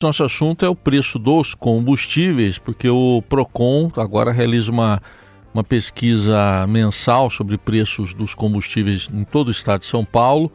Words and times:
Nosso 0.00 0.22
assunto 0.22 0.64
é 0.64 0.68
o 0.68 0.76
preço 0.76 1.18
dos 1.18 1.54
combustíveis, 1.54 2.56
porque 2.56 2.88
o 2.88 3.20
Procon 3.28 3.90
agora 3.96 4.30
realiza 4.30 4.70
uma, 4.70 5.02
uma 5.52 5.64
pesquisa 5.64 6.64
mensal 6.68 7.28
sobre 7.28 7.58
preços 7.58 8.14
dos 8.14 8.32
combustíveis 8.32 9.08
em 9.12 9.24
todo 9.24 9.48
o 9.48 9.50
estado 9.50 9.80
de 9.80 9.86
São 9.86 10.04
Paulo. 10.04 10.52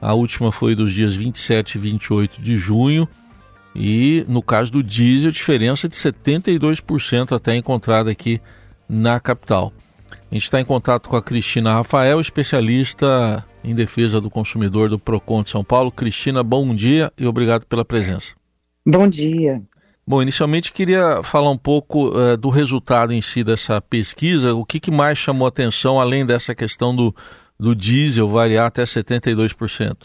A 0.00 0.14
última 0.14 0.52
foi 0.52 0.76
dos 0.76 0.92
dias 0.92 1.16
27 1.16 1.74
e 1.74 1.78
28 1.80 2.40
de 2.40 2.56
junho. 2.56 3.08
E 3.74 4.24
no 4.28 4.40
caso 4.40 4.70
do 4.70 4.84
diesel, 4.84 5.32
diferença 5.32 5.88
de 5.88 5.96
72% 5.96 7.32
até 7.34 7.56
encontrada 7.56 8.08
aqui 8.08 8.40
na 8.88 9.18
capital. 9.18 9.72
A 10.30 10.34
gente 10.34 10.44
está 10.44 10.60
em 10.60 10.64
contato 10.64 11.08
com 11.08 11.16
a 11.16 11.22
Cristina 11.22 11.74
Rafael, 11.74 12.20
especialista 12.20 13.44
em 13.64 13.74
defesa 13.74 14.20
do 14.20 14.30
consumidor 14.30 14.88
do 14.88 14.96
Procon 14.96 15.42
de 15.42 15.50
São 15.50 15.64
Paulo. 15.64 15.90
Cristina, 15.90 16.44
bom 16.44 16.72
dia 16.72 17.12
e 17.18 17.26
obrigado 17.26 17.66
pela 17.66 17.84
presença. 17.84 18.45
Bom 18.86 19.08
dia. 19.08 19.60
Bom, 20.06 20.22
inicialmente 20.22 20.72
queria 20.72 21.20
falar 21.24 21.50
um 21.50 21.58
pouco 21.58 22.10
uh, 22.10 22.36
do 22.36 22.48
resultado 22.48 23.12
em 23.12 23.20
si 23.20 23.42
dessa 23.42 23.80
pesquisa. 23.80 24.54
O 24.54 24.64
que, 24.64 24.78
que 24.78 24.92
mais 24.92 25.18
chamou 25.18 25.48
atenção, 25.48 25.98
além 25.98 26.24
dessa 26.24 26.54
questão 26.54 26.94
do, 26.94 27.12
do 27.58 27.74
diesel 27.74 28.28
variar 28.28 28.66
até 28.66 28.84
72%? 28.84 29.96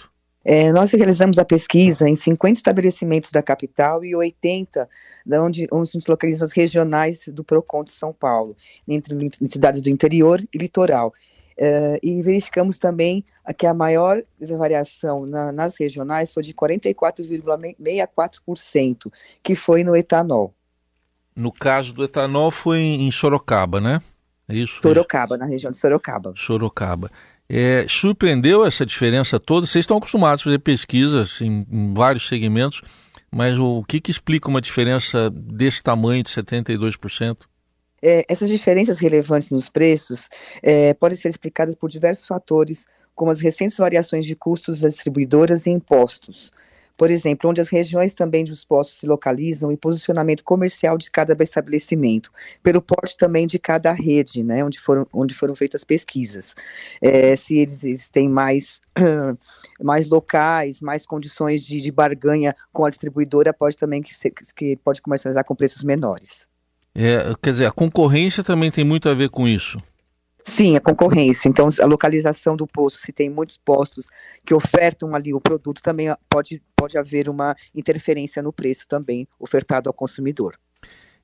É, 0.44 0.72
nós 0.72 0.92
realizamos 0.92 1.38
a 1.38 1.46
pesquisa 1.46 2.10
em 2.10 2.16
50 2.16 2.58
estabelecimentos 2.58 3.30
da 3.30 3.44
capital 3.44 4.04
e 4.04 4.16
80 4.16 4.90
onde, 5.34 5.68
onde 5.72 5.90
se 5.90 6.00
localizam 6.10 6.46
as 6.46 6.52
regionais 6.52 7.28
do 7.28 7.44
PROCON 7.44 7.84
de 7.84 7.92
São 7.92 8.12
Paulo, 8.12 8.58
entre 8.88 9.30
cidades 9.46 9.84
do 9.84 9.90
interior 9.90 10.42
e 10.52 10.58
litoral. 10.58 11.14
Uh, 11.58 11.98
e 12.02 12.22
verificamos 12.22 12.78
também 12.78 13.26
que 13.58 13.68
a 13.68 13.74
maior 13.74 14.24
variação 14.40 15.26
na, 15.26 15.52
nas 15.52 15.76
regionais 15.78 16.32
foi 16.34 16.44
de 16.44 16.54
44,64%, 16.54 19.12
que 19.44 19.56
foi 19.56 19.84
no 19.84 19.94
etanol. 19.96 20.54
No 21.36 21.52
caso 21.52 21.94
do 21.94 22.04
etanol 22.04 22.52
foi 22.52 22.80
em 22.80 23.10
Sorocaba, 23.12 23.82
né? 23.82 24.02
É 24.48 24.56
isso? 24.56 24.80
Sorocaba, 24.82 25.38
na 25.38 25.46
região 25.46 25.72
de 25.72 25.78
Sorocaba. 25.78 26.34
Sorocaba. 26.36 27.12
É, 27.50 27.86
surpreendeu 27.88 28.66
essa 28.66 28.86
diferença 28.86 29.40
toda? 29.40 29.66
Vocês 29.68 29.84
estão 29.84 29.98
acostumados 29.98 30.42
a 30.42 30.46
fazer 30.46 30.60
pesquisas 30.60 31.42
em, 31.42 31.66
em 31.70 31.94
vários 31.94 32.28
segmentos, 32.28 32.82
mas 33.30 33.58
o, 33.58 33.80
o 33.80 33.84
que, 33.84 34.00
que 34.00 34.12
explica 34.12 34.48
uma 34.50 34.62
diferença 34.62 35.30
desse 35.30 35.84
tamanho 35.84 36.24
de 36.24 36.30
72%? 36.30 37.40
É, 38.02 38.26
essas 38.28 38.50
diferenças 38.50 39.00
relevantes 39.00 39.50
nos 39.50 39.70
preços 39.70 40.30
é, 40.62 40.94
podem 40.94 41.18
ser 41.18 41.30
explicadas 41.30 41.76
por 41.76 41.90
diversos 41.90 42.26
fatores, 42.26 42.88
como 43.14 43.32
as 43.32 43.42
recentes 43.42 43.78
variações 43.78 44.26
de 44.26 44.36
custos 44.36 44.82
das 44.82 44.94
distribuidoras 44.94 45.66
e 45.66 45.70
impostos. 45.70 46.52
Por 46.98 47.10
exemplo, 47.10 47.50
onde 47.50 47.60
as 47.60 47.70
regiões 47.70 48.14
também 48.14 48.46
dos 48.46 48.64
postos 48.64 49.00
se 49.00 49.08
localizam 49.08 49.72
e 49.72 49.78
posicionamento 49.78 50.44
comercial 50.44 51.00
de 51.00 51.10
cada 51.10 51.36
estabelecimento, 51.42 52.32
pelo 52.62 52.80
porte 52.80 53.18
também 53.18 53.48
de 53.48 53.58
cada 53.58 53.92
rede, 53.92 54.44
né, 54.44 54.64
onde 54.64 54.80
foram, 54.80 55.08
onde 55.12 55.34
foram 55.34 55.56
feitas 55.56 55.84
pesquisas. 55.84 56.54
É, 57.02 57.36
se 57.36 57.58
eles, 57.58 57.84
eles, 57.84 58.08
têm 58.08 58.30
mais, 58.30 58.82
mais 59.82 60.08
locais, 60.10 60.80
mais 60.80 61.04
condições 61.04 61.66
de, 61.66 61.82
de 61.82 61.92
barganha 61.92 62.56
com 62.72 62.86
a 62.86 62.90
distribuidora, 62.90 63.52
pode 63.52 63.78
também 63.78 64.04
que, 64.04 64.14
que 64.56 64.76
pode 64.76 65.02
comercializar 65.02 65.44
com 65.44 65.56
preços 65.56 65.84
menores. 65.84 66.51
É, 66.94 67.34
quer 67.42 67.52
dizer, 67.52 67.66
a 67.66 67.72
concorrência 67.72 68.44
também 68.44 68.70
tem 68.70 68.84
muito 68.84 69.08
a 69.08 69.14
ver 69.14 69.30
com 69.30 69.48
isso. 69.48 69.78
Sim, 70.44 70.76
a 70.76 70.82
concorrência. 70.82 71.48
Então, 71.48 71.70
a 71.80 71.86
localização 71.86 72.56
do 72.56 72.66
posto, 72.66 73.00
se 73.00 73.12
tem 73.12 73.30
muitos 73.30 73.58
postos 73.58 74.08
que 74.46 74.54
ofertam 74.54 75.16
ali 75.16 75.34
o 75.34 75.40
produto, 75.40 75.82
também 75.82 76.08
pode, 76.30 76.62
pode 76.76 76.98
haver 76.98 77.30
uma 77.30 77.56
interferência 77.76 78.42
no 78.42 78.52
preço 78.52 78.88
também 78.88 79.28
ofertado 79.40 79.90
ao 79.90 79.94
consumidor. 79.94 80.58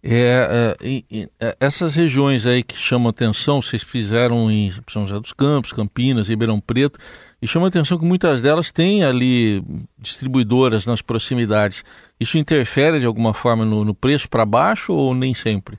É, 0.03 0.75
é, 0.79 1.25
é, 1.39 1.57
essas 1.59 1.95
regiões 1.95 2.45
aí 2.45 2.63
que 2.63 2.75
chamam 2.75 3.09
atenção, 3.09 3.61
vocês 3.61 3.83
fizeram 3.83 4.49
em 4.49 4.71
São 4.89 5.07
José 5.07 5.19
dos 5.19 5.33
Campos, 5.33 5.73
Campinas, 5.73 6.29
Ribeirão 6.29 6.59
Preto, 6.59 6.99
e 7.41 7.47
chama 7.47 7.67
atenção 7.67 7.97
que 7.97 8.05
muitas 8.05 8.41
delas 8.41 8.71
têm 8.71 9.03
ali 9.03 9.63
distribuidoras 9.97 10.85
nas 10.85 11.01
proximidades. 11.01 11.83
Isso 12.19 12.37
interfere 12.37 12.99
de 12.99 13.05
alguma 13.05 13.33
forma 13.33 13.65
no, 13.65 13.83
no 13.83 13.93
preço 13.93 14.29
para 14.29 14.45
baixo 14.45 14.93
ou 14.93 15.13
nem 15.13 15.33
sempre? 15.33 15.77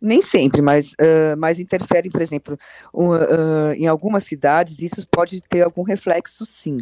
Nem 0.00 0.22
sempre, 0.22 0.62
mas, 0.62 0.92
uh, 0.92 1.36
mas 1.36 1.58
interfere, 1.58 2.08
por 2.08 2.22
exemplo, 2.22 2.56
uh, 2.94 3.72
em 3.76 3.88
algumas 3.88 4.22
cidades, 4.22 4.80
isso 4.80 5.04
pode 5.10 5.40
ter 5.40 5.62
algum 5.62 5.82
reflexo, 5.82 6.46
sim. 6.46 6.78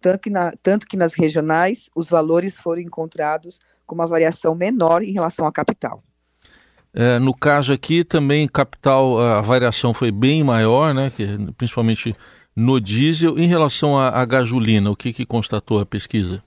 Tanto 0.00 0.20
que, 0.20 0.30
na, 0.30 0.52
tanto 0.62 0.86
que 0.86 0.96
nas 0.96 1.14
regionais, 1.14 1.88
os 1.94 2.10
valores 2.10 2.60
foram 2.60 2.82
encontrados 2.82 3.58
com 3.88 3.94
uma 3.94 4.06
variação 4.06 4.54
menor 4.54 5.02
em 5.02 5.12
relação 5.12 5.46
à 5.46 5.50
capital. 5.50 6.04
É, 6.94 7.18
no 7.18 7.34
caso 7.34 7.72
aqui, 7.72 8.04
também 8.04 8.46
capital, 8.46 9.18
a 9.18 9.40
variação 9.40 9.92
foi 9.92 10.12
bem 10.12 10.44
maior, 10.44 10.94
né, 10.94 11.10
que, 11.14 11.26
principalmente 11.56 12.14
no 12.54 12.80
diesel. 12.80 13.38
Em 13.38 13.46
relação 13.46 13.98
à, 13.98 14.08
à 14.08 14.24
gasolina, 14.24 14.90
o 14.90 14.96
que, 14.96 15.12
que 15.12 15.26
constatou 15.26 15.80
a 15.80 15.86
pesquisa? 15.86 16.42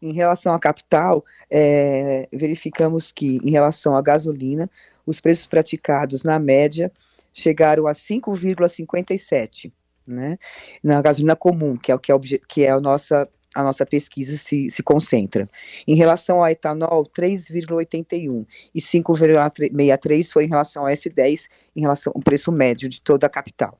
Em 0.00 0.12
relação 0.12 0.54
à 0.54 0.58
capital, 0.58 1.24
é, 1.50 2.28
verificamos 2.32 3.10
que, 3.10 3.40
em 3.42 3.50
relação 3.50 3.96
à 3.96 4.02
gasolina, 4.02 4.70
os 5.04 5.20
preços 5.20 5.46
praticados, 5.46 6.22
na 6.22 6.38
média, 6.38 6.92
chegaram 7.32 7.86
a 7.86 7.92
5,57, 7.92 9.72
né? 10.06 10.38
Na 10.82 11.02
gasolina 11.02 11.34
comum, 11.34 11.76
que 11.76 11.90
é 11.90 11.94
o 11.94 11.98
que 11.98 12.12
é, 12.12 12.40
que 12.48 12.64
é 12.64 12.70
a 12.70 12.80
nossa 12.80 13.28
a 13.58 13.64
nossa 13.64 13.84
pesquisa 13.84 14.36
se, 14.36 14.70
se 14.70 14.84
concentra. 14.84 15.48
Em 15.86 15.96
relação 15.96 16.38
ao 16.38 16.48
etanol, 16.48 17.04
3,81 17.04 18.46
e 18.72 18.80
5,63 18.80 20.32
foi 20.32 20.44
em 20.44 20.48
relação 20.48 20.86
ao 20.86 20.92
S10, 20.92 21.48
em 21.74 21.80
relação 21.80 22.12
ao 22.14 22.22
preço 22.22 22.52
médio 22.52 22.88
de 22.88 23.00
toda 23.00 23.26
a 23.26 23.30
capital. 23.30 23.76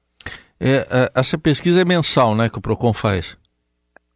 É, 0.58 0.84
é, 0.90 1.10
essa 1.14 1.38
pesquisa 1.38 1.80
é 1.80 1.84
mensal, 1.84 2.34
né, 2.34 2.48
que 2.48 2.58
o 2.58 2.60
Procon 2.60 2.92
faz? 2.92 3.38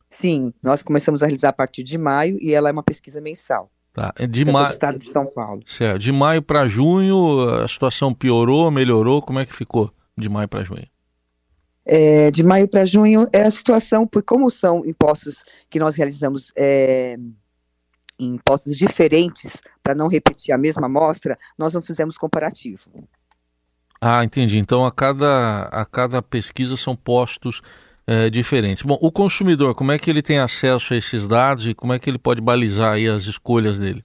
Sim, 0.09 0.53
nós 0.61 0.83
começamos 0.83 1.23
a 1.23 1.27
realizar 1.27 1.51
a 1.51 1.53
partir 1.53 1.85
de 1.85 1.97
maio 1.97 2.37
e 2.41 2.53
ela 2.53 2.69
é 2.69 2.73
uma 2.73 2.83
pesquisa 2.83 3.21
mensal. 3.21 3.71
Tá. 3.93 4.13
De 4.29 4.45
maio. 4.45 4.73
Estado 4.73 4.99
de 4.99 5.05
São 5.05 5.27
Paulo. 5.27 5.63
Certo. 5.65 6.01
De 6.01 6.11
maio 6.11 6.43
para 6.43 6.67
junho, 6.67 7.49
a 7.63 7.69
situação 7.69 8.13
piorou, 8.13 8.69
melhorou? 8.69 9.23
Como 9.23 9.39
é 9.39 9.47
que 9.47 9.55
ficou 9.55 9.93
de 10.19 10.29
maio 10.29 10.49
para 10.49 10.65
junho? 10.65 10.87
É, 11.85 12.31
de 12.31 12.43
maio 12.43 12.69
para 12.69 12.85
junho 12.85 13.29
é 13.33 13.43
a 13.43 13.51
situação, 13.51 14.07
porque 14.07 14.27
como 14.27 14.49
são 14.51 14.87
impostos 14.87 15.45
que 15.69 15.81
nós 15.81 15.97
realizamos 15.97 16.53
é, 16.57 17.19
impostos 18.19 18.77
diferentes, 18.77 19.61
para 19.83 19.95
não 19.95 20.07
repetir 20.07 20.55
a 20.55 20.59
mesma 20.59 20.87
amostra, 20.87 21.39
nós 21.59 21.75
não 21.75 21.83
fizemos 21.83 22.17
comparativo. 22.17 22.89
Ah, 24.01 24.25
entendi. 24.25 24.59
Então 24.59 24.85
a 24.85 24.93
cada, 24.93 25.63
a 25.65 25.85
cada 25.85 26.23
pesquisa 26.23 26.77
são 26.77 26.97
postos 26.97 27.63
é, 28.07 28.29
diferentes. 28.29 28.83
Bom, 28.83 28.99
o 29.01 29.13
consumidor, 29.13 29.75
como 29.75 29.93
é 29.93 29.99
que 29.99 30.11
ele 30.11 30.23
tem 30.23 30.39
acesso 30.39 30.95
a 30.95 30.97
esses 30.97 31.27
dados 31.27 31.67
e 31.67 31.75
como 31.75 31.93
é 31.93 31.99
que 31.99 32.11
ele 32.11 32.19
pode 32.19 32.41
balizar 32.41 32.95
aí 32.95 33.09
as 33.09 33.25
escolhas 33.25 33.79
dele? 33.79 34.05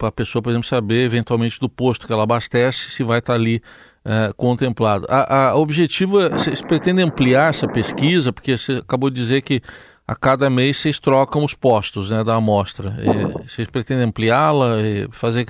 a 0.03 0.11
pessoa, 0.11 0.39
por 0.39 0.51
exemplo, 0.51 0.67
saber 0.67 1.03
eventualmente 1.03 1.59
do 1.59 1.67
posto 1.67 2.05
que 2.05 2.13
ela 2.13 2.21
abastece 2.21 2.91
se 2.91 3.03
vai 3.03 3.17
estar 3.17 3.33
tá 3.33 3.39
ali 3.39 3.59
é, 4.05 4.31
contemplado. 4.37 5.07
A, 5.09 5.49
a 5.49 5.55
objetivo, 5.55 6.21
é, 6.21 6.29
vocês 6.29 6.61
pretendem 6.61 7.03
ampliar 7.03 7.49
essa 7.49 7.67
pesquisa, 7.67 8.31
porque 8.31 8.55
você 8.59 8.73
acabou 8.73 9.09
de 9.09 9.15
dizer 9.15 9.41
que 9.41 9.63
a 10.07 10.15
cada 10.15 10.47
mês 10.47 10.77
vocês 10.77 10.99
trocam 10.99 11.43
os 11.43 11.55
postos 11.55 12.11
né, 12.11 12.23
da 12.23 12.35
amostra. 12.35 12.95
E 12.99 13.47
vocês 13.49 13.67
pretendem 13.67 14.05
ampliá-la 14.05 14.79
e 14.79 15.09
fazer 15.11 15.47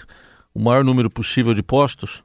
o 0.54 0.60
maior 0.62 0.86
número 0.86 1.10
possível 1.10 1.54
de 1.54 1.62
postos? 1.62 2.24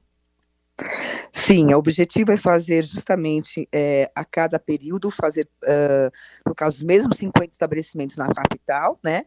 Sim, 1.39 1.75
o 1.75 1.77
objetivo 1.77 2.33
é 2.33 2.37
fazer 2.39 2.83
justamente 2.83 3.69
é, 3.71 4.11
a 4.15 4.25
cada 4.25 4.59
período, 4.59 5.11
fazer, 5.11 5.47
uh, 5.65 6.11
no 6.47 6.55
caso, 6.55 6.79
os 6.79 6.83
mesmos 6.83 7.19
50 7.19 7.53
estabelecimentos 7.53 8.17
na 8.17 8.33
capital, 8.33 8.99
né? 9.05 9.27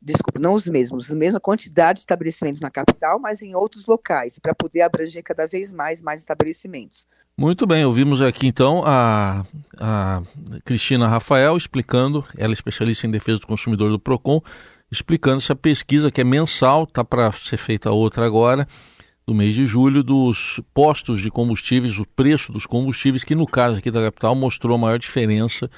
Desculpa, 0.00 0.40
não 0.40 0.54
os 0.54 0.66
mesmos, 0.66 1.12
a 1.12 1.14
mesma 1.14 1.38
quantidade 1.38 1.96
de 1.96 2.00
estabelecimentos 2.00 2.62
na 2.62 2.70
capital, 2.70 3.20
mas 3.20 3.42
em 3.42 3.54
outros 3.54 3.84
locais, 3.84 4.38
para 4.38 4.54
poder 4.54 4.80
abranger 4.80 5.22
cada 5.22 5.46
vez 5.46 5.70
mais 5.70 6.00
mais 6.00 6.20
estabelecimentos. 6.20 7.06
Muito 7.36 7.66
bem, 7.66 7.84
ouvimos 7.84 8.22
aqui 8.22 8.46
então 8.46 8.82
a, 8.86 9.44
a 9.78 10.22
Cristina 10.64 11.06
Rafael 11.06 11.54
explicando, 11.54 12.24
ela 12.38 12.52
é 12.52 12.54
especialista 12.54 13.06
em 13.06 13.10
defesa 13.10 13.40
do 13.40 13.46
consumidor 13.46 13.90
do 13.90 13.98
PROCON, 13.98 14.40
explicando 14.90 15.36
essa 15.36 15.54
pesquisa 15.54 16.10
que 16.10 16.22
é 16.22 16.24
mensal, 16.24 16.84
está 16.84 17.04
para 17.04 17.30
ser 17.32 17.58
feita 17.58 17.90
outra 17.90 18.24
agora, 18.24 18.66
do 19.26 19.34
mês 19.34 19.54
de 19.54 19.66
julho, 19.66 20.02
dos 20.02 20.60
postos 20.74 21.20
de 21.20 21.30
combustíveis, 21.30 21.98
o 21.98 22.06
preço 22.06 22.52
dos 22.52 22.66
combustíveis, 22.66 23.24
que 23.24 23.34
no 23.34 23.46
caso 23.46 23.78
aqui 23.78 23.90
da 23.90 24.02
capital 24.02 24.34
mostrou 24.34 24.74
a 24.74 24.78
maior 24.78 24.98
diferença 24.98 25.70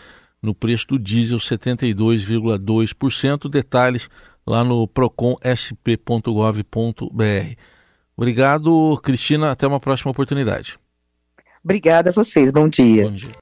no 0.43 0.53
preço 0.55 0.89
do 0.89 0.99
diesel, 0.99 1.39
72,2%. 1.39 3.49
Detalhes 3.49 4.09
lá 4.47 4.63
no 4.63 4.87
proconsp.gov.br. 4.87 7.57
Obrigado, 8.17 9.01
Cristina. 9.03 9.51
Até 9.51 9.67
uma 9.67 9.81
próxima 9.81 10.11
oportunidade. 10.11 10.79
Obrigada 11.63 12.11
a 12.11 12.13
vocês. 12.13 12.51
Bom 12.51 12.69
dia. 12.69 13.05
Bom 13.05 13.13
dia. 13.13 13.33